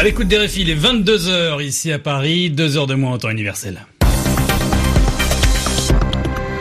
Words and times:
À 0.00 0.02
l'écoute 0.02 0.28
des 0.28 0.38
réfis, 0.38 0.62
il 0.62 0.70
est 0.70 0.82
22h 0.82 1.62
ici 1.62 1.92
à 1.92 1.98
Paris, 1.98 2.48
2 2.48 2.78
heures 2.78 2.86
de 2.86 2.94
moins 2.94 3.12
en 3.12 3.18
temps 3.18 3.28
universel. 3.28 3.84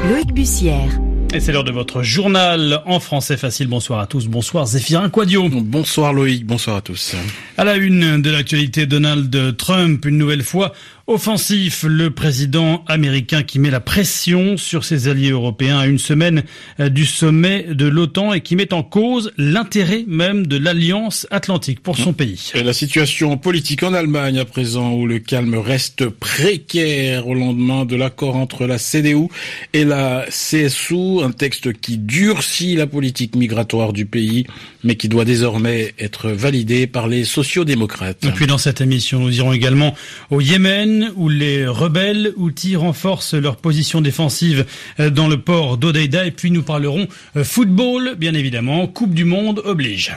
Loïc 0.10 0.34
Bussière. 0.34 1.00
Et 1.34 1.40
c'est 1.40 1.54
l'heure 1.54 1.64
de 1.64 1.72
votre 1.72 2.04
journal 2.04 2.82
en 2.86 3.00
français 3.00 3.38
facile. 3.38 3.68
Bonsoir 3.68 4.02
à 4.02 4.08
tous. 4.08 4.28
Bonsoir 4.28 4.66
Zéphirin 4.66 5.10
Quadio. 5.10 5.48
Bonsoir 5.48 6.12
Loïc. 6.12 6.46
Bonsoir 6.46 6.76
à 6.76 6.82
tous. 6.82 7.16
À 7.58 7.64
la 7.64 7.78
une 7.78 8.22
de 8.22 8.30
l'actualité, 8.30 8.86
Donald 8.86 9.56
Trump, 9.56 10.04
une 10.04 10.18
nouvelle 10.18 10.44
fois 10.44 10.74
Offensif, 11.12 11.86
le 11.90 12.12
président 12.12 12.84
américain 12.86 13.42
qui 13.42 13.58
met 13.58 13.72
la 13.72 13.80
pression 13.80 14.58
sur 14.58 14.86
ses 14.86 15.08
alliés 15.08 15.32
européens 15.32 15.80
à 15.80 15.88
une 15.88 15.98
semaine 15.98 16.44
euh, 16.80 16.90
du 16.90 17.04
sommet 17.04 17.64
de 17.64 17.88
l'OTAN 17.88 18.32
et 18.32 18.42
qui 18.42 18.56
met 18.56 18.76
en 18.76 18.84
cause 18.84 19.32
l'intérêt 19.36 20.06
même 20.08 20.46
de 20.46 20.56
l'Alliance 20.56 21.26
Atlantique 21.32 21.80
pour 21.80 21.98
son 21.98 22.14
pays. 22.14 22.52
la 22.54 22.74
situation 22.74 23.40
politique 23.40 23.82
en 23.82 23.96
Allemagne 23.96 24.38
à 24.38 24.46
présent 24.46 24.94
où 24.94 25.08
le 25.08 25.18
calme 25.18 25.56
reste 25.56 26.10
précaire 26.10 27.28
au 27.28 27.34
lendemain 27.34 27.86
de 27.86 27.96
l'accord 27.96 28.36
entre 28.36 28.68
la 28.68 28.78
CDU 28.78 29.30
et 29.74 29.86
la 29.86 30.28
CSU, 30.30 31.24
un 31.24 31.32
texte 31.32 31.74
qui 31.74 31.98
durcit 31.98 32.76
la 32.76 32.86
politique 32.86 33.36
migratoire 33.36 33.94
du 33.94 34.06
pays 34.06 34.46
mais 34.84 34.96
qui 34.96 35.10
doit 35.10 35.26
désormais 35.26 35.96
être 35.98 36.30
validé 36.30 36.86
par 36.86 37.08
les 37.08 37.24
sociodémocrates. 37.26 38.24
Et 38.24 38.30
puis 38.30 38.46
dans 38.46 38.60
cette 38.60 38.80
émission, 38.80 39.20
nous 39.20 39.36
irons 39.36 39.54
également 39.54 39.96
au 40.30 40.40
Yémen 40.40 40.99
où 41.16 41.30
les 41.30 41.68
rebelles 41.68 42.34
outils 42.36 42.76
renforcent 42.76 43.34
leur 43.34 43.58
position 43.58 44.02
défensive 44.02 44.66
euh, 45.00 45.10
dans 45.10 45.28
le 45.28 45.40
port 45.40 45.78
d'Odeida. 45.78 46.26
Et 46.26 46.32
puis 46.32 46.52
nous 46.52 46.64
parlerons 46.64 47.08
euh, 47.36 47.44
football, 47.44 48.16
bien 48.18 48.34
évidemment. 48.34 48.88
Coupe 48.88 49.14
du 49.14 49.26
Monde 49.26 49.62
oblige. 49.66 50.16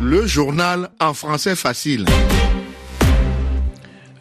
Le 0.00 0.26
journal 0.26 0.88
en 0.98 1.12
français 1.12 1.54
facile. 1.54 2.06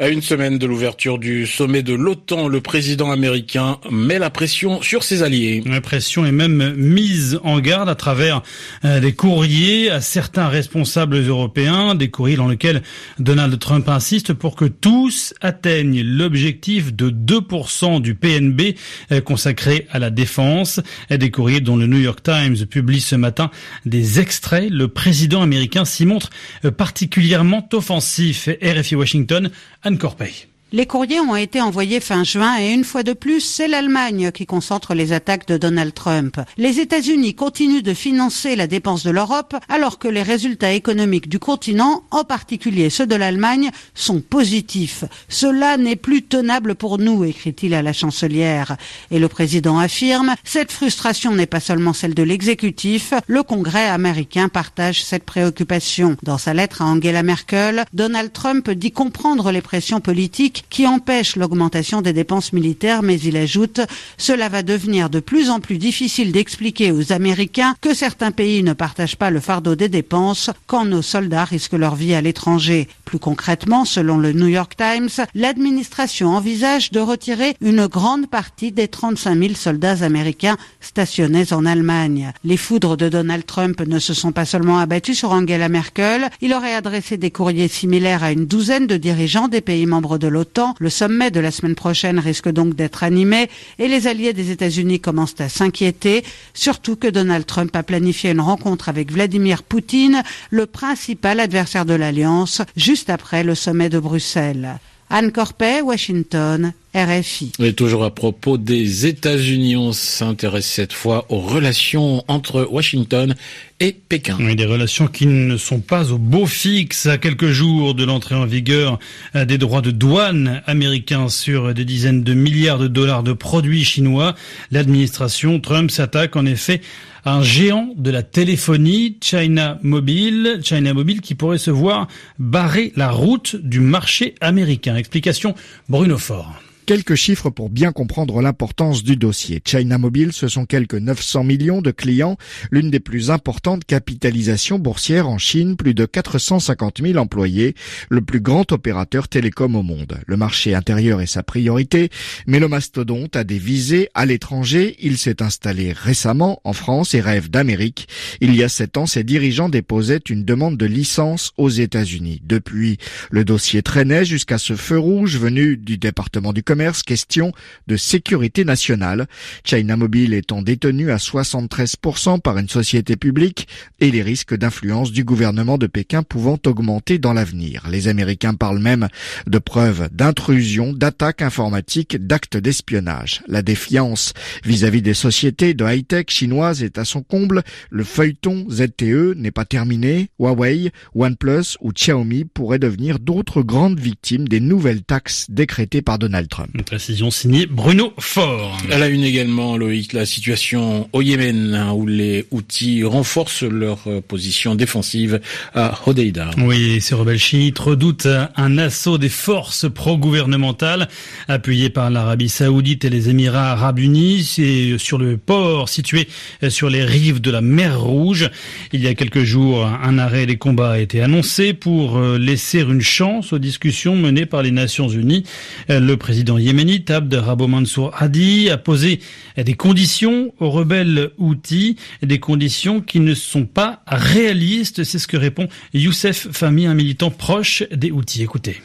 À 0.02 0.08
une 0.08 0.22
semaine 0.22 0.58
de 0.58 0.66
l'ouverture 0.66 1.20
du 1.20 1.46
sommet 1.46 1.84
de 1.84 1.94
l'OTAN, 1.94 2.48
le 2.48 2.62
président 2.62 3.12
américain 3.12 3.80
met 3.92 4.18
la 4.18 4.30
pression 4.30 4.82
sur 4.82 5.04
ses 5.04 5.24
alliés. 5.24 5.62
La 5.66 5.82
pression 5.82 6.26
est 6.26 6.32
même 6.32 6.74
mise 6.78 7.38
en 7.44 7.60
garde 7.60 7.90
à 7.90 7.96
travers 7.96 8.42
euh, 8.86 9.02
des 9.02 9.12
courriers 9.12 9.92
à 9.92 10.00
certains 10.00 10.48
responsables 10.48 11.18
européens, 11.18 11.96
des 11.96 12.10
courriers 12.10 12.38
dans 12.38 12.48
lesquels 12.48 12.82
Donald 13.20 13.60
Trump 13.60 13.90
insiste 13.90 14.32
pour 14.32 14.56
que 14.56 14.64
tous 14.64 15.34
atteignent 15.42 16.02
l'objectif 16.02 16.94
de 16.94 17.10
2% 17.10 18.02
du 18.02 18.16
PNB 18.16 18.76
euh, 19.12 19.20
consacré 19.20 19.86
à 19.92 20.00
la 20.00 20.12
défense. 20.12 20.80
Des 21.10 21.30
courriers 21.30 21.60
dont 21.60 21.76
le 21.76 21.88
New 21.88 22.00
York 22.00 22.24
Times 22.24 22.66
publie 22.68 23.02
ce 23.02 23.18
matin 23.18 23.52
des 23.86 24.22
extraits. 24.22 24.70
Le 24.70 24.88
président 24.88 25.42
américain 25.42 25.84
s'y 25.84 26.06
montre 26.06 26.30
euh, 26.64 26.72
particulièrement 26.72 27.68
offensif. 27.74 28.48
RFI 28.64 28.96
Washington 28.96 29.52
Anne 29.90 29.98
Corpey. 29.98 30.49
Les 30.72 30.86
courriers 30.86 31.20
ont 31.20 31.36
été 31.36 31.62
envoyés 31.62 32.00
fin 32.00 32.24
juin 32.24 32.60
et 32.60 32.72
une 32.72 32.84
fois 32.84 33.02
de 33.02 33.14
plus, 33.14 33.40
c'est 33.40 33.68
l'Allemagne 33.68 34.32
qui 34.32 34.46
concentre 34.46 34.94
les 34.94 35.14
attaques 35.14 35.48
de 35.48 35.58
Donald 35.58 35.96
Trump. 35.96 36.40
Les 36.58 36.80
États-Unis 36.80 37.34
continuent 37.34 37.82
de 37.82 37.96
financer 37.96 38.56
la 38.56 38.68
dépense 38.68 39.04
de 39.04 39.10
l'Europe 39.10 39.56
alors 39.68 39.98
que 39.98 40.08
les 40.08 40.22
résultats 40.22 40.74
économiques 40.74 41.28
du 41.28 41.40
continent, 41.40 42.04
en 42.12 42.24
particulier 42.24 42.92
ceux 42.92 43.08
de 43.08 43.16
l'Allemagne, 43.16 43.72
sont 43.96 44.22
positifs. 44.22 45.06
Cela 45.28 45.78
n'est 45.78 45.96
plus 45.96 46.22
tenable 46.22 46.76
pour 46.76 47.00
nous, 47.00 47.24
écrit-il 47.24 47.74
à 47.74 47.82
la 47.82 47.92
chancelière. 47.94 48.78
Et 49.10 49.18
le 49.18 49.28
président 49.28 49.80
affirme, 49.80 50.36
cette 50.44 50.72
frustration 50.72 51.34
n'est 51.34 51.48
pas 51.48 51.60
seulement 51.60 51.94
celle 51.94 52.14
de 52.14 52.22
l'exécutif, 52.22 53.16
le 53.26 53.42
Congrès 53.42 53.88
américain 53.88 54.50
partage 54.50 55.04
cette 55.04 55.24
préoccupation. 55.24 56.16
Dans 56.22 56.38
sa 56.38 56.54
lettre 56.54 56.84
à 56.84 56.86
Angela 56.86 57.24
Merkel, 57.24 57.86
Donald 57.92 58.32
Trump 58.32 58.70
dit 58.70 58.92
comprendre 58.92 59.52
les 59.52 59.64
pressions 59.64 60.00
politiques 60.00 60.59
qui 60.70 60.88
empêche 60.88 61.36
l'augmentation 61.36 62.02
des 62.02 62.14
dépenses 62.14 62.54
militaires, 62.54 63.04
mais 63.04 63.20
il 63.20 63.38
ajoute 63.38 63.82
Cela 64.18 64.50
va 64.50 64.64
devenir 64.64 65.10
de 65.10 65.20
plus 65.20 65.50
en 65.50 65.60
plus 65.60 65.78
difficile 65.78 66.32
d'expliquer 66.32 66.92
aux 66.92 67.12
Américains 67.12 67.76
que 67.82 67.94
certains 67.94 68.32
pays 68.32 68.64
ne 68.64 68.74
partagent 68.74 69.16
pas 69.16 69.32
le 69.32 69.40
fardeau 69.40 69.76
des 69.76 69.90
dépenses 69.90 70.50
quand 70.68 70.86
nos 70.86 71.02
soldats 71.02 71.46
risquent 71.46 71.74
leur 71.74 71.96
vie 71.96 72.14
à 72.14 72.22
l'étranger. 72.22 72.88
Plus 73.10 73.18
concrètement, 73.18 73.86
selon 73.86 74.20
le 74.20 74.34
New 74.34 74.46
York 74.46 74.76
Times, 74.78 75.26
l'administration 75.34 76.30
envisage 76.30 76.92
de 76.92 77.00
retirer 77.00 77.56
une 77.60 77.88
grande 77.88 78.30
partie 78.30 78.72
des 78.72 78.88
35 78.88 79.36
000 79.36 79.54
soldats 79.56 80.04
américains 80.04 80.58
stationnés 80.80 81.52
en 81.52 81.66
Allemagne. 81.66 82.34
Les 82.44 82.56
foudres 82.56 82.98
de 82.98 83.10
Donald 83.10 83.48
Trump 83.48 83.82
ne 83.82 83.98
se 83.98 84.14
sont 84.14 84.32
pas 84.32 84.46
seulement 84.46 84.78
abattues 84.78 85.16
sur 85.16 85.32
Angela 85.32 85.70
Merkel, 85.70 86.30
il 86.42 86.54
aurait 86.54 86.76
adressé 86.76 87.18
des 87.18 87.32
courriers 87.32 87.68
similaires 87.68 88.24
à 88.24 88.32
une 88.32 88.46
douzaine 88.46 88.86
de 88.86 88.98
dirigeants 88.98 89.48
des 89.48 89.62
pays 89.62 89.88
membres 89.88 90.20
de 90.20 90.28
l'OTAN 90.28 90.76
le 90.78 90.92
sommet 90.92 91.32
de 91.32 91.40
la 91.40 91.50
semaine 91.50 91.74
prochaine 91.74 92.20
risque 92.20 92.50
donc 92.50 92.76
d'être 92.76 93.02
animé 93.02 93.50
et 93.80 93.88
les 93.88 94.06
alliés 94.06 94.34
des 94.34 94.52
États-Unis 94.52 95.00
commencent 95.00 95.42
à 95.42 95.50
s'inquiéter, 95.50 96.24
surtout 96.54 96.96
que 96.96 97.08
Donald 97.08 97.48
Trump 97.48 97.76
a 97.76 97.82
planifié 97.82 98.30
une 98.30 98.42
rencontre 98.42 98.88
avec 98.88 99.12
Vladimir 99.12 99.64
Poutine, 99.64 100.22
le 100.52 100.68
principal 100.68 101.40
adversaire 101.40 101.86
de 101.86 101.96
l'Alliance, 101.96 102.62
juste 102.76 102.99
après 103.08 103.44
le 103.44 103.56
sommet 103.56 103.90
de 103.90 104.00
Bruxelles. 104.00 104.80
Anne 105.10 105.32
Corpet, 105.32 105.82
Washington, 105.82 106.74
RFI. 106.96 107.52
Et 107.60 107.74
toujours 107.74 108.04
à 108.04 108.14
propos 108.14 108.58
des 108.58 109.06
États-Unis, 109.06 109.76
on 109.76 109.94
s'intéresse 109.94 110.66
cette 110.66 110.94
fois 110.94 111.26
aux 111.30 111.40
relations 111.40 112.24
entre 112.28 112.68
Washington 112.70 113.36
et 113.80 113.92
Pékin. 113.92 114.38
Oui, 114.40 114.56
des 114.56 114.66
relations 114.66 115.08
qui 115.08 115.28
ne 115.28 115.56
sont 115.58 115.82
pas 115.82 116.12
au 116.12 116.18
beau 116.18 116.48
fixe 116.48 117.06
à 117.06 117.20
quelques 117.20 117.52
jours 117.52 117.94
de 117.94 118.04
l'entrée 118.04 118.36
en 118.36 118.46
vigueur 118.46 118.98
des 119.36 119.60
droits 119.60 119.82
de 119.82 119.92
douane 119.92 120.64
américains 120.66 121.30
sur 121.30 121.74
des 121.76 121.86
dizaines 121.86 122.24
de 122.24 122.34
milliards 122.34 122.80
de 122.80 122.88
dollars 122.88 123.22
de 123.22 123.34
produits 123.34 123.84
chinois. 123.84 124.34
L'administration 124.72 125.60
Trump 125.60 125.92
s'attaque 125.92 126.36
en 126.36 126.46
effet 126.46 126.82
à 127.24 127.36
un 127.36 127.44
géant 127.44 127.94
de 127.98 128.10
la 128.10 128.24
téléphonie, 128.24 129.18
China 129.22 129.78
Mobile, 129.84 130.60
China 130.64 130.94
Mobile 130.94 131.22
qui 131.22 131.36
pourrait 131.36 131.58
se 131.60 131.72
voir 131.72 132.08
barrer 132.40 132.94
la 132.96 133.12
route 133.12 133.56
du 133.56 133.80
marché 133.80 134.34
américain. 134.42 134.96
Explication 134.96 135.54
Bruno 135.88 136.18
Faure. 136.18 136.60
Quelques 136.90 137.14
chiffres 137.14 137.52
pour 137.52 137.70
bien 137.70 137.92
comprendre 137.92 138.42
l'importance 138.42 139.04
du 139.04 139.16
dossier. 139.16 139.62
China 139.64 140.00
Mobile, 140.00 140.34
ce 140.34 140.48
sont 140.48 140.66
quelques 140.66 140.96
900 140.96 141.44
millions 141.44 141.84
de 141.84 141.92
clients, 141.92 142.36
l'une 142.72 142.90
des 142.90 143.00
plus 143.00 143.30
importantes 143.30 143.86
capitalisations 143.86 144.80
boursières 144.80 145.30
en 145.30 145.38
Chine, 145.38 145.76
plus 145.76 145.94
de 145.94 146.08
450 146.08 147.02
000 147.04 147.20
employés, 147.20 147.76
le 148.10 148.22
plus 148.22 148.40
grand 148.40 148.72
opérateur 148.72 149.28
télécom 149.28 149.76
au 149.76 149.84
monde. 149.84 150.18
Le 150.26 150.36
marché 150.36 150.74
intérieur 150.74 151.22
est 151.22 151.28
sa 151.28 151.44
priorité, 151.44 152.10
mais 152.48 152.58
le 152.58 152.68
mastodonte 152.68 153.36
a 153.36 153.44
des 153.44 153.60
visées 153.60 154.10
à 154.16 154.26
l'étranger. 154.26 154.96
Il 155.00 155.20
s'est 155.20 155.44
installé 155.44 155.92
récemment 155.92 156.60
en 156.64 156.74
France 156.74 157.14
et 157.14 157.22
rêve 157.22 157.52
d'Amérique. 157.52 158.08
Il 158.42 158.56
y 158.56 158.64
a 158.64 158.68
sept 158.68 158.98
ans, 158.98 159.06
ses 159.06 159.24
dirigeants 159.24 159.70
déposaient 159.70 160.24
une 160.28 160.44
demande 160.44 160.76
de 160.76 160.88
licence 160.88 161.52
aux 161.56 161.70
États-Unis. 161.70 162.42
Depuis, 162.44 162.98
le 163.30 163.46
dossier 163.46 163.84
traînait 163.84 164.26
jusqu'à 164.26 164.58
ce 164.58 164.76
feu 164.76 164.98
rouge 164.98 165.38
venu 165.38 165.78
du 165.78 166.00
département 166.00 166.52
du 166.52 166.64
commerce 166.64 166.79
question 167.06 167.52
de 167.88 167.98
sécurité 167.98 168.64
nationale. 168.64 169.28
China 169.64 169.98
Mobile 169.98 170.34
étant 170.34 170.62
détenu 170.62 171.12
à 171.12 171.18
73% 171.18 172.40
par 172.40 172.58
une 172.58 172.70
société 172.70 173.16
publique 173.16 173.68
et 174.00 174.12
les 174.12 174.22
risques 174.22 174.56
d'influence 174.56 175.12
du 175.12 175.24
gouvernement 175.24 175.78
de 175.78 175.88
Pékin 175.88 176.24
pouvant 176.24 176.58
augmenter 176.66 177.20
dans 177.20 177.34
l'avenir. 177.34 177.88
Les 177.90 178.08
Américains 178.08 178.54
parlent 178.54 178.80
même 178.80 179.10
de 179.48 179.60
preuves 179.60 180.10
d'intrusion, 180.12 180.94
d'attaques 180.94 181.42
informatiques, 181.42 182.16
d'actes 182.18 182.58
d'espionnage. 182.58 183.42
La 183.48 183.62
défiance 183.62 184.34
vis-à-vis 184.64 185.02
des 185.02 185.14
sociétés 185.14 185.74
de 185.74 185.86
high-tech 185.86 186.26
chinoises 186.30 186.84
est 186.84 186.98
à 186.98 187.06
son 187.06 187.22
comble. 187.22 187.64
Le 187.90 188.04
feuilleton 188.04 188.68
ZTE 188.70 189.36
n'est 189.36 189.52
pas 189.52 189.66
terminé. 189.66 190.30
Huawei, 190.40 190.92
OnePlus 191.14 191.78
ou 191.82 191.92
Xiaomi 191.92 192.46
pourraient 192.46 192.80
devenir 192.80 193.20
d'autres 193.20 193.64
grandes 193.64 194.00
victimes 194.00 194.48
des 194.48 194.60
nouvelles 194.60 195.04
taxes 195.04 195.48
décrétées 195.50 196.02
par 196.02 196.20
Donald 196.20 196.48
Trump. 196.48 196.69
Une 196.74 196.84
précision 196.84 197.30
signée 197.30 197.66
Bruno 197.66 198.14
Faure. 198.20 198.78
Elle 198.90 199.04
a 199.04 199.08
une 199.08 199.24
également, 199.24 199.78
Loïc, 199.78 200.14
la 200.14 200.26
situation 200.26 201.08
au 201.14 201.22
Yémen, 201.22 201.76
hein, 201.76 201.94
où 201.94 202.06
les 202.08 202.46
outils 202.52 203.04
renforcent 203.04 203.64
leur 203.64 204.00
euh, 204.08 204.22
position 204.22 204.76
défensive 204.76 205.40
à 205.76 206.00
Hodeida. 206.06 206.52
Oui, 206.58 207.02
ces 207.02 207.16
rebelles 207.16 207.38
chiites 207.38 207.78
redoutent 207.80 208.28
un 208.56 208.78
assaut 208.78 209.18
des 209.18 209.30
forces 209.30 209.88
pro-gouvernementales 209.90 211.08
appuyées 211.48 211.90
par 211.90 212.10
l'Arabie 212.10 212.50
Saoudite 212.50 213.06
et 213.06 213.10
les 213.10 213.30
Émirats 213.30 213.72
Arabes 213.72 214.00
Unis 214.00 214.44
c'est 214.44 214.98
sur 214.98 215.18
le 215.18 215.38
port 215.38 215.90
situé 215.90 216.28
sur 216.70 216.90
les 216.90 217.04
rives 217.04 217.42
de 217.42 217.52
la 217.52 217.62
mer 217.62 218.02
Rouge. 218.02 218.50
Il 218.92 219.02
y 219.02 219.08
a 219.08 219.14
quelques 219.14 219.44
jours, 219.44 219.86
un 219.86 220.18
arrêt 220.18 220.46
des 220.46 220.58
combats 220.58 220.92
a 220.92 221.00
été 221.00 221.22
annoncé 221.22 221.74
pour 221.74 222.18
euh, 222.18 222.38
laisser 222.38 222.82
une 222.82 223.02
chance 223.02 223.54
aux 223.54 223.60
discussions 223.60 224.16
menées 224.16 224.46
par 224.46 224.64
les 224.64 224.72
Nations 224.72 225.10
Unies. 225.10 225.44
Le 225.88 226.16
président 226.16 226.40
président 226.40 226.59
yéménite 226.62 227.10
Abd 227.12 227.34
Rabo 227.34 227.68
Mansour 227.68 228.12
Hadi 228.18 228.70
a 228.70 228.78
posé 228.78 229.20
des 229.58 229.74
conditions 229.74 230.54
aux 230.60 230.70
rebelles 230.70 231.32
Houthis, 231.38 231.96
des 232.22 232.40
conditions 232.40 233.02
qui 233.02 233.20
ne 233.20 233.34
sont 233.34 233.66
pas 233.66 234.04
réalistes. 234.08 235.04
C'est 235.04 235.20
ce 235.20 235.28
que 235.28 235.38
répond 235.38 235.68
Youssef 235.94 236.48
Fahmy, 236.52 236.86
un 236.86 236.94
militant 236.94 237.32
proche 237.32 237.84
des 237.92 238.12
Houthis. 238.12 238.44
Écoutez. 238.44 238.82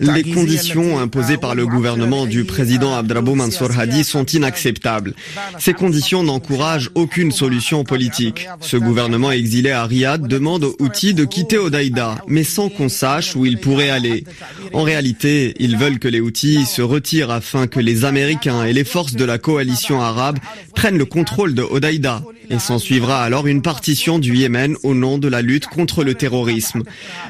Les 0.00 0.22
conditions 0.24 0.98
imposées 0.98 1.38
par 1.38 1.54
le 1.54 1.66
gouvernement 1.66 2.26
du 2.26 2.44
président 2.44 2.94
Abdrabou 2.94 3.34
Mansour 3.34 3.70
Hadi 3.78 4.04
sont 4.04 4.26
inacceptables. 4.26 5.14
Ces 5.58 5.72
conditions 5.72 6.22
n'encouragent 6.22 6.90
aucune 6.94 7.32
solution 7.32 7.82
politique. 7.82 8.46
Ce 8.60 8.76
gouvernement 8.76 9.32
exilé 9.32 9.70
à 9.70 9.84
Riyad 9.86 10.28
demande 10.28 10.64
aux 10.64 10.76
Houthis 10.80 11.14
de 11.14 11.24
quitter 11.24 11.56
Odaïda, 11.58 12.16
mais 12.28 12.44
sans 12.44 12.68
qu'on 12.68 12.90
sache 12.90 13.36
où 13.36 13.46
ils 13.46 13.58
pourraient 13.58 13.90
aller. 13.90 14.24
En 14.74 14.82
réalité, 14.82 15.54
ils 15.58 15.78
veulent 15.78 15.98
que 15.98 16.08
les 16.08 16.20
Houthis 16.20 16.66
se 16.66 16.82
retirent 16.82 17.30
afin 17.30 17.66
que 17.66 17.80
les 17.80 18.04
Américains 18.04 18.64
et 18.64 18.74
les 18.74 18.84
forces 18.84 19.14
de 19.14 19.24
la 19.24 19.38
coalition 19.38 20.02
arabe 20.02 20.38
prennent 20.74 20.98
le 20.98 21.06
contrôle 21.06 21.54
de 21.54 21.62
Odaïda. 21.62 22.22
Et 22.50 22.58
s'en 22.58 22.78
suivra 22.78 23.22
alors 23.22 23.46
une 23.46 23.62
partition 23.62 24.18
du 24.18 24.36
Yémen 24.36 24.76
au 24.82 24.94
nom 24.94 25.18
de 25.18 25.28
la 25.28 25.42
lutte 25.42 25.66
contre 25.66 26.04
le 26.04 26.14
terrorisme. 26.14 26.82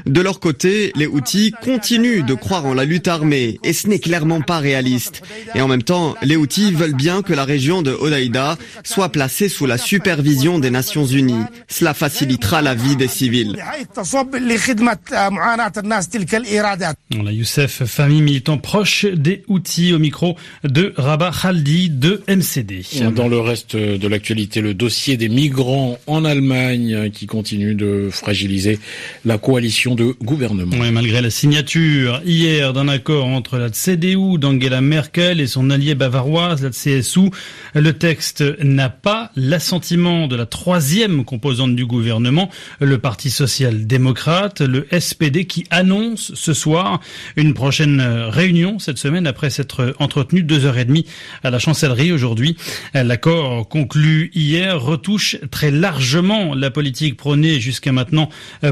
De 0.07 0.21
leur 0.21 0.41
côté, 0.41 0.93
les 0.97 1.07
Houthis 1.07 1.53
continuent 1.63 2.25
de 2.25 2.35
croire 2.35 2.67
en 2.67 2.75
la 2.75 2.85
lutte 2.85 3.09
armée 3.09 3.59
et 3.63 3.73
ce 3.73 3.89
n'est 3.89 3.99
clairement 3.99 4.41
pas 4.41 4.59
réaliste. 4.59 5.23
Et 5.55 5.61
en 5.61 5.69
même 5.69 5.83
temps, 5.83 6.15
les 6.23 6.37
Houthis 6.37 6.73
veulent 6.73 6.95
bien 6.95 7.23
que 7.23 7.33
la 7.33 7.45
région 7.45 7.83
de 7.83 7.93
Hodeïda 7.93 8.59
soit 8.83 9.11
placée 9.11 9.49
sous 9.49 9.67
la 9.67 9.79
supervision 9.79 10.59
des 10.59 10.71
Nations 10.71 11.07
Unies. 11.07 11.45
Cela 11.69 11.95
facilitera 11.95 12.63
la 12.63 12.75
vie 12.75 12.97
des 12.97 13.09
civils. 13.09 13.57
On 17.17 17.27
a 17.27 17.33
Youssef, 17.33 17.85
famille 17.85 18.23
militant 18.23 18.59
proche 18.59 19.07
des 19.07 19.45
Houthis 19.49 19.93
au 19.93 19.99
micro 19.99 20.37
de 20.65 20.93
Rabat 20.97 21.33
Khaldi 21.43 21.91
de 21.91 22.23
MCD. 22.29 22.85
Dans 23.15 23.29
le 23.29 23.39
reste 23.41 23.77
de 23.77 24.09
l'actualité, 24.09 24.61
le 24.61 24.75
dossier 24.75 25.04
des 25.05 25.29
migrants 25.29 25.99
en 26.07 26.25
Allemagne 26.25 27.11
qui 27.11 27.27
continue 27.27 27.75
de 27.75 28.09
fragiliser 28.11 28.79
la 29.25 29.37
coalition 29.37 29.95
de 29.95 30.15
gouvernement. 30.23 30.77
Malgré 30.93 31.21
la 31.21 31.31
signature 31.31 32.23
hier 32.25 32.73
d'un 32.73 32.89
accord 32.89 33.27
entre 33.27 33.59
la 33.59 33.69
CDU 33.69 34.39
d'Angela 34.39 34.81
Merkel 34.81 35.41
et 35.41 35.47
son 35.47 35.69
allié 35.71 35.95
bavaroise, 35.95 36.63
la 36.63 36.71
CSU, 36.71 37.31
le 37.75 37.93
texte 37.93 38.43
n'a 38.63 38.89
pas 38.89 39.31
l'assentiment 39.37 40.27
de 40.27 40.37
la 40.37 40.47
troisième 40.47 41.25
composante 41.25 41.77
du 41.77 41.85
gouvernement, 41.85 42.49
le 42.81 42.99
Parti 42.99 43.29
social-démocrate, 43.29 44.63
le 44.63 44.87
SPD, 44.99 45.45
qui 45.45 45.65
annonce 45.71 46.33
ce 46.35 46.55
soir 46.55 47.01
une 47.37 47.53
prochaine 47.53 48.01
réunion 48.01 48.79
cette 48.79 48.99
semaine 48.99 49.27
après 49.27 49.51
s'être 49.51 49.95
entretenu 49.99 50.43
deux 50.43 50.65
heures 50.65 50.79
et 50.79 50.87
demie 50.87 51.05
à 51.43 51.51
la 51.51 51.59
chancellerie 51.59 52.13
aujourd'hui. 52.13 52.57
L'accord 52.95 53.69
conclu 53.69 54.31
hier 54.35 54.81
retouche 54.95 55.37
très 55.51 55.73
largement 55.73 56.55
la 56.55 56.71
politique 56.71 57.17
prônée 57.17 57.59
jusqu'à 57.59 57.91
maintenant 57.91 58.29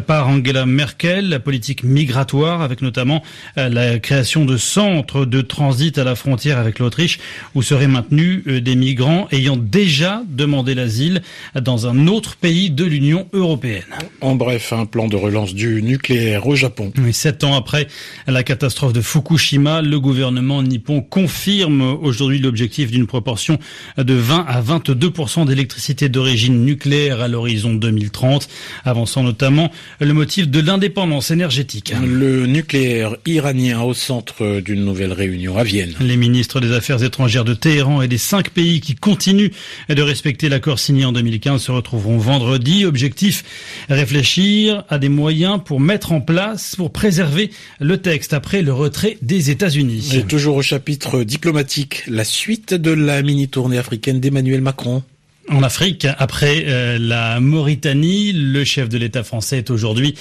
par 0.07 0.29
Angela 0.29 0.67
Merkel, 0.67 1.29
la 1.29 1.41
politique 1.41 1.83
migratoire 1.83 2.63
avec 2.63 2.81
notamment 2.81 3.25
la 3.57 3.99
création 3.99 4.45
de 4.45 4.57
centres 4.57 5.25
de 5.25 5.41
transit 5.41 5.99
à 5.99 6.05
la 6.05 6.15
frontière 6.15 6.59
avec 6.59 6.79
l'Autriche 6.79 7.19
où 7.57 7.63
seraient 7.63 7.89
maintenus 7.89 8.47
des 8.47 8.77
migrants 8.77 9.27
ayant 9.33 9.57
déjà 9.57 10.23
demandé 10.29 10.77
l'asile 10.77 11.23
dans 11.61 11.89
un 11.89 12.07
autre 12.07 12.37
pays 12.37 12.71
de 12.71 12.85
l'Union 12.85 13.27
européenne. 13.33 13.83
En 14.21 14.37
bref, 14.37 14.73
un 14.73 14.87
plan 14.87 15.09
de 15.09 15.17
relance 15.17 15.55
du 15.55 15.83
nucléaire 15.83 16.47
au 16.47 16.55
Japon. 16.55 16.93
Oui, 16.99 17.13
sept 17.13 17.43
ans 17.43 17.57
après 17.57 17.89
la 18.29 18.45
catastrophe 18.45 18.93
de 18.93 19.01
Fukushima, 19.01 19.83
le 19.83 19.99
gouvernement 19.99 20.63
nippon 20.63 21.01
confirme 21.01 21.83
aujourd'hui 21.83 22.39
l'objectif 22.39 22.93
d'une 22.93 23.09
proportion 23.09 23.59
de 23.99 24.15
20 24.15 24.47
à 24.49 24.63
22% 24.63 25.47
d'électricité 25.47 26.09
d'origine 26.13 26.65
nucléaire 26.65 27.21
à 27.21 27.29
l'horizon 27.29 27.75
2030, 27.75 28.49
avançant 28.85 29.25
notamment 29.25 29.73
le 30.01 30.13
motif 30.13 30.49
de 30.49 30.61
l'indépendance 30.61 31.31
énergétique. 31.31 31.93
Le 32.01 32.47
nucléaire 32.47 33.17
iranien 33.27 33.83
au 33.83 33.95
centre 33.95 34.61
d'une 34.61 34.85
nouvelle 34.85 35.13
réunion 35.13 35.59
à 35.59 35.65
Vienne. 35.65 35.95
Les 36.01 36.17
ministres 36.17 36.61
des 36.61 36.73
Affaires 36.73 37.03
étrangères 37.03 37.45
de 37.45 37.55
Téhéran 37.55 38.03
et 38.03 38.09
des 38.09 38.19
cinq 38.19 38.51
pays 38.51 38.81
qui 38.81 38.95
continuent 38.95 39.51
de 39.89 40.03
respecter 40.03 40.49
l'accord 40.49 40.79
signé 40.79 41.05
en 41.05 41.13
2015 41.13 41.63
se 41.63 41.73
retrouveront 41.73 42.19
vendredi. 42.19 42.85
Objectif, 42.85 43.45
réfléchir 43.89 44.85
à 44.89 44.99
des 44.99 45.09
moyens 45.09 45.61
pour 45.65 45.81
mettre 45.81 46.13
en 46.13 46.21
place, 46.21 46.77
pour 46.77 46.93
préserver 46.93 47.51
le 47.81 47.99
texte 47.99 48.33
après 48.33 48.63
le 48.63 48.73
retrait 48.73 49.19
des 49.23 49.51
États-Unis. 49.51 50.11
Et 50.15 50.23
toujours 50.23 50.57
au 50.57 50.63
chapitre 50.63 51.25
diplomatique, 51.25 52.05
la 52.07 52.25
suite 52.25 52.75
de 52.75 52.91
la 52.91 53.23
mini-tournée 53.23 53.79
africaine 53.79 54.21
d'Emmanuel 54.21 54.61
Macron. 54.61 55.03
En 55.51 55.65
Afrique, 55.65 56.07
après 56.19 56.65
euh, 56.69 56.99
la 57.01 57.41
Mauritanie, 57.41 58.33
le 58.33 58.63
chef 58.63 58.89
de 58.89 58.97
l'État 58.97 59.25
français 59.25 59.59
est 59.59 59.71
aujourd'hui 59.71 60.15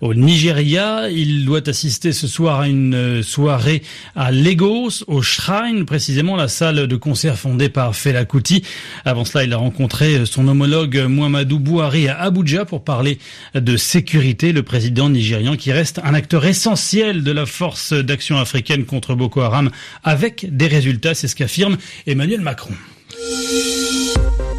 au 0.00 0.14
Nigeria. 0.14 1.10
Il 1.10 1.44
doit 1.44 1.68
assister 1.68 2.12
ce 2.12 2.28
soir 2.28 2.60
à 2.60 2.68
une 2.68 2.94
euh, 2.94 3.22
soirée 3.24 3.82
à 4.14 4.30
Lagos, 4.30 5.02
au 5.08 5.20
Shrine, 5.20 5.84
précisément 5.84 6.36
la 6.36 6.46
salle 6.46 6.86
de 6.86 6.96
concert 6.96 7.36
fondée 7.36 7.68
par 7.68 7.96
Fela 7.96 8.24
Kuti. 8.24 8.62
Avant 9.04 9.24
cela, 9.24 9.42
il 9.42 9.52
a 9.52 9.56
rencontré 9.56 10.24
son 10.26 10.46
homologue 10.46 10.96
Muhammadu 11.08 11.58
Buhari 11.58 12.06
à 12.06 12.20
Abuja 12.20 12.64
pour 12.64 12.84
parler 12.84 13.18
de 13.56 13.76
sécurité. 13.76 14.52
Le 14.52 14.62
président 14.62 15.10
nigérian 15.10 15.56
qui 15.56 15.72
reste 15.72 16.00
un 16.04 16.14
acteur 16.14 16.46
essentiel 16.46 17.24
de 17.24 17.32
la 17.32 17.46
force 17.46 17.92
d'action 17.92 18.38
africaine 18.38 18.84
contre 18.84 19.16
Boko 19.16 19.40
Haram 19.40 19.70
avec 20.04 20.46
des 20.56 20.68
résultats, 20.68 21.14
c'est 21.14 21.26
ce 21.26 21.34
qu'affirme 21.34 21.76
Emmanuel 22.06 22.42
Macron 22.42 22.74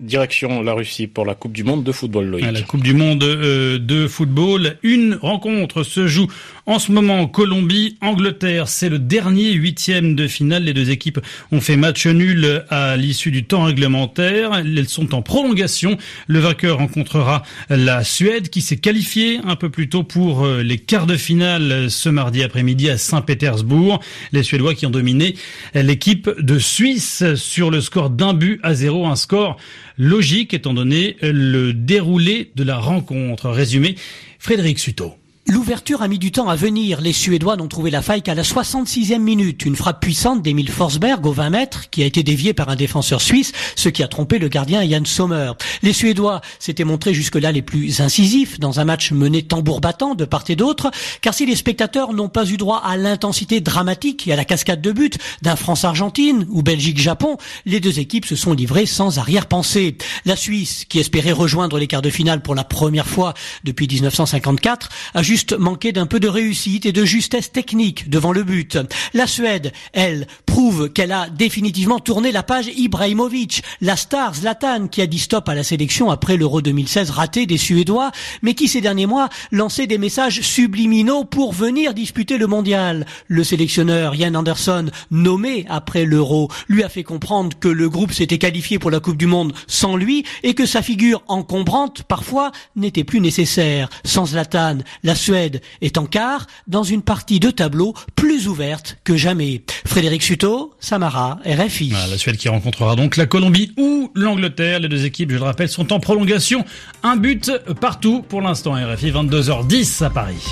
Direction 0.00 0.62
la 0.62 0.74
Russie 0.74 1.08
pour 1.08 1.26
la 1.26 1.34
Coupe 1.34 1.52
du 1.52 1.64
Monde 1.64 1.82
de 1.82 1.90
football, 1.90 2.26
Loïc. 2.26 2.44
La 2.44 2.62
Coupe 2.62 2.84
du 2.84 2.94
Monde 2.94 3.24
euh, 3.24 3.80
de 3.80 4.06
football. 4.06 4.76
Une 4.84 5.18
rencontre 5.20 5.82
se 5.82 6.06
joue 6.06 6.28
en 6.66 6.78
ce 6.78 6.92
moment 6.92 7.26
Colombie-Angleterre. 7.26 8.68
C'est 8.68 8.90
le 8.90 9.00
dernier 9.00 9.50
huitième 9.54 10.14
de 10.14 10.28
finale. 10.28 10.64
Les 10.64 10.72
deux 10.72 10.90
équipes 10.90 11.18
ont 11.50 11.60
fait 11.60 11.76
match 11.76 12.06
nul 12.06 12.64
à 12.70 12.96
l'issue 12.96 13.32
du 13.32 13.44
temps 13.44 13.64
réglementaire. 13.64 14.54
Elles 14.54 14.88
sont 14.88 15.16
en 15.16 15.22
prolongation. 15.22 15.98
Le 16.28 16.38
vainqueur 16.38 16.78
rencontrera 16.78 17.42
la 17.68 18.04
Suède 18.04 18.50
qui 18.50 18.60
s'est 18.60 18.76
qualifiée 18.76 19.40
un 19.44 19.56
peu 19.56 19.68
plus 19.68 19.88
tôt 19.88 20.04
pour 20.04 20.44
euh, 20.44 20.62
les 20.62 20.78
quarts 20.78 21.06
de 21.06 21.16
finale 21.16 21.90
ce 21.90 22.08
mardi 22.08 22.44
après-midi 22.44 22.88
à 22.88 22.98
Saint-Pétersbourg. 22.98 23.98
Les 24.30 24.44
Suédois 24.44 24.74
qui 24.74 24.86
ont 24.86 24.90
dominé 24.90 25.34
l'équipe 25.74 26.30
de 26.38 26.60
Suisse 26.60 27.24
sur 27.34 27.72
le 27.72 27.80
score 27.80 28.10
d'un 28.10 28.32
but 28.32 28.60
à 28.62 28.74
zéro. 28.74 29.06
Un 29.08 29.16
score 29.16 29.56
logique 29.98 30.54
étant 30.54 30.72
donné 30.72 31.16
le 31.20 31.72
déroulé 31.72 32.50
de 32.54 32.62
la 32.62 32.78
rencontre. 32.78 33.50
Résumé, 33.50 33.96
Frédéric 34.38 34.78
Suto. 34.78 35.14
L'ouverture 35.50 36.02
a 36.02 36.08
mis 36.08 36.18
du 36.18 36.30
temps 36.30 36.50
à 36.50 36.56
venir. 36.56 37.00
Les 37.00 37.14
Suédois 37.14 37.56
n'ont 37.56 37.68
trouvé 37.68 37.90
la 37.90 38.02
faille 38.02 38.20
qu'à 38.20 38.34
la 38.34 38.42
66e 38.42 39.18
minute. 39.18 39.64
Une 39.64 39.76
frappe 39.76 40.02
puissante 40.02 40.42
d'Emile 40.42 40.70
Forsberg 40.70 41.24
au 41.24 41.32
20 41.32 41.48
mètres 41.48 41.88
qui 41.88 42.02
a 42.02 42.06
été 42.06 42.22
déviée 42.22 42.52
par 42.52 42.68
un 42.68 42.76
défenseur 42.76 43.22
suisse, 43.22 43.52
ce 43.74 43.88
qui 43.88 44.02
a 44.02 44.08
trompé 44.08 44.38
le 44.38 44.48
gardien 44.48 44.86
Jan 44.86 45.06
Sommer. 45.06 45.52
Les 45.82 45.94
Suédois 45.94 46.42
s'étaient 46.58 46.84
montrés 46.84 47.14
jusque-là 47.14 47.50
les 47.50 47.62
plus 47.62 48.02
incisifs 48.02 48.60
dans 48.60 48.78
un 48.78 48.84
match 48.84 49.10
mené 49.10 49.42
tambour 49.42 49.80
battant 49.80 50.14
de 50.14 50.26
part 50.26 50.44
et 50.48 50.56
d'autre, 50.56 50.90
car 51.22 51.32
si 51.32 51.46
les 51.46 51.56
spectateurs 51.56 52.12
n'ont 52.12 52.28
pas 52.28 52.44
eu 52.44 52.58
droit 52.58 52.82
à 52.84 52.98
l'intensité 52.98 53.62
dramatique 53.62 54.28
et 54.28 54.34
à 54.34 54.36
la 54.36 54.44
cascade 54.44 54.82
de 54.82 54.92
buts 54.92 55.08
d'un 55.40 55.56
France-Argentine 55.56 56.46
ou 56.50 56.62
Belgique-Japon, 56.62 57.38
les 57.64 57.80
deux 57.80 58.00
équipes 58.00 58.26
se 58.26 58.36
sont 58.36 58.52
livrées 58.52 58.84
sans 58.84 59.18
arrière-pensée. 59.18 59.96
La 60.26 60.36
Suisse, 60.36 60.84
qui 60.86 60.98
espérait 60.98 61.32
rejoindre 61.32 61.78
les 61.78 61.86
quarts 61.86 62.02
de 62.02 62.10
finale 62.10 62.42
pour 62.42 62.54
la 62.54 62.64
première 62.64 63.06
fois 63.06 63.32
depuis 63.64 63.88
1954, 63.88 64.90
a 65.14 65.22
juste 65.22 65.37
manqué 65.58 65.92
d'un 65.92 66.06
peu 66.06 66.20
de 66.20 66.28
réussite 66.28 66.86
et 66.86 66.92
de 66.92 67.04
justesse 67.04 67.52
technique 67.52 68.08
devant 68.08 68.32
le 68.32 68.44
but. 68.44 68.78
La 69.14 69.26
Suède, 69.26 69.72
elle, 69.92 70.26
prouve 70.46 70.90
qu'elle 70.90 71.12
a 71.12 71.28
définitivement 71.28 71.98
tourné 71.98 72.32
la 72.32 72.42
page 72.42 72.68
Ibrahimovic, 72.76 73.62
la 73.80 73.96
star 73.96 74.34
Zlatan 74.34 74.88
qui 74.88 75.02
a 75.02 75.06
dit 75.06 75.18
stop 75.18 75.48
à 75.48 75.54
la 75.54 75.62
sélection 75.62 76.10
après 76.10 76.36
l'Euro 76.36 76.60
2016 76.62 77.10
raté 77.10 77.46
des 77.46 77.58
Suédois, 77.58 78.10
mais 78.42 78.54
qui 78.54 78.68
ces 78.68 78.80
derniers 78.80 79.06
mois 79.06 79.28
lançait 79.52 79.86
des 79.86 79.98
messages 79.98 80.40
subliminaux 80.40 81.24
pour 81.24 81.52
venir 81.52 81.94
disputer 81.94 82.38
le 82.38 82.46
mondial. 82.46 83.06
Le 83.28 83.44
sélectionneur 83.44 84.14
Ian 84.14 84.34
Anderson, 84.34 84.86
nommé 85.10 85.64
après 85.68 86.04
l'Euro, 86.04 86.50
lui 86.68 86.82
a 86.82 86.88
fait 86.88 87.04
comprendre 87.04 87.58
que 87.58 87.68
le 87.68 87.88
groupe 87.88 88.12
s'était 88.12 88.38
qualifié 88.38 88.78
pour 88.78 88.90
la 88.90 89.00
Coupe 89.00 89.16
du 89.16 89.26
Monde 89.26 89.52
sans 89.66 89.96
lui 89.96 90.24
et 90.42 90.54
que 90.54 90.66
sa 90.66 90.82
figure 90.82 91.22
encombrante, 91.28 92.02
parfois, 92.02 92.52
n'était 92.76 93.04
plus 93.04 93.20
nécessaire. 93.20 93.88
Sans 94.04 94.26
Zlatan, 94.26 94.78
la 95.02 95.14
Suède 95.28 95.60
est 95.82 95.98
en 95.98 96.06
quart 96.06 96.46
dans 96.68 96.84
une 96.84 97.02
partie 97.02 97.38
de 97.38 97.50
tableau 97.50 97.92
plus 98.16 98.48
ouverte 98.48 98.96
que 99.04 99.14
jamais. 99.14 99.60
Frédéric 99.84 100.22
Suto, 100.22 100.72
Samara, 100.80 101.38
RFI. 101.44 101.90
la 101.90 102.16
Suède 102.16 102.38
qui 102.38 102.48
rencontrera 102.48 102.96
donc 102.96 103.18
la 103.18 103.26
Colombie 103.26 103.74
ou 103.76 104.10
l'Angleterre. 104.14 104.80
Les 104.80 104.88
deux 104.88 105.04
équipes, 105.04 105.30
je 105.30 105.36
le 105.36 105.42
rappelle, 105.42 105.68
sont 105.68 105.92
en 105.92 106.00
prolongation. 106.00 106.64
Un 107.02 107.16
but 107.16 107.52
partout 107.78 108.24
pour 108.26 108.40
l'instant. 108.40 108.72
RFI 108.72 109.10
22h10 109.10 110.02
à 110.02 110.08
Paris. 110.08 110.42